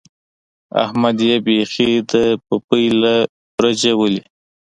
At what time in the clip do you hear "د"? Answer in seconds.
2.11-2.13